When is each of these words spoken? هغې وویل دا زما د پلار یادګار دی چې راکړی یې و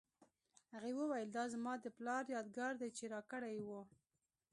هغې 0.73 0.93
وویل 0.99 1.29
دا 1.37 1.43
زما 1.53 1.73
د 1.79 1.85
پلار 1.97 2.23
یادګار 2.35 2.73
دی 2.81 2.89
چې 2.97 3.03
راکړی 3.13 3.51
یې 3.59 3.63
و 3.67 3.69